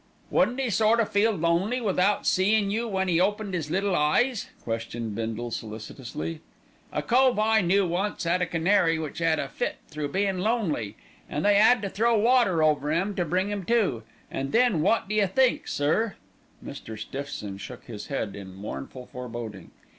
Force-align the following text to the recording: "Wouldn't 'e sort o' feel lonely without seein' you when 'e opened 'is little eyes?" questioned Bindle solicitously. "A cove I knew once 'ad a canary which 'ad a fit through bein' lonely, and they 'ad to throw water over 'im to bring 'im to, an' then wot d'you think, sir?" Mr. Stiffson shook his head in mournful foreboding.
"Wouldn't 0.31 0.59
'e 0.59 0.71
sort 0.71 0.99
o' 0.99 1.05
feel 1.05 1.31
lonely 1.31 1.79
without 1.79 2.25
seein' 2.25 2.71
you 2.71 2.87
when 2.87 3.07
'e 3.07 3.21
opened 3.21 3.53
'is 3.53 3.69
little 3.69 3.95
eyes?" 3.95 4.49
questioned 4.63 5.13
Bindle 5.13 5.51
solicitously. 5.51 6.41
"A 6.91 7.03
cove 7.03 7.37
I 7.37 7.61
knew 7.61 7.87
once 7.87 8.25
'ad 8.25 8.41
a 8.41 8.47
canary 8.47 8.97
which 8.97 9.21
'ad 9.21 9.37
a 9.37 9.47
fit 9.47 9.75
through 9.89 10.07
bein' 10.07 10.39
lonely, 10.39 10.95
and 11.29 11.45
they 11.45 11.55
'ad 11.55 11.83
to 11.83 11.89
throw 11.91 12.17
water 12.17 12.63
over 12.63 12.91
'im 12.91 13.13
to 13.13 13.23
bring 13.23 13.51
'im 13.51 13.63
to, 13.65 14.01
an' 14.31 14.49
then 14.49 14.81
wot 14.81 15.07
d'you 15.07 15.27
think, 15.27 15.67
sir?" 15.67 16.15
Mr. 16.65 16.97
Stiffson 16.97 17.59
shook 17.59 17.83
his 17.85 18.07
head 18.07 18.35
in 18.35 18.55
mournful 18.55 19.05
foreboding. 19.05 19.69